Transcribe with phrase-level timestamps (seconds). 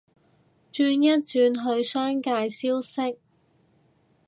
[0.73, 1.23] 轉一轉
[1.75, 3.19] 去商界消息